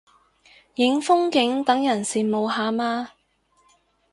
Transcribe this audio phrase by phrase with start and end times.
[0.73, 3.11] 影風景等人羨慕下嘛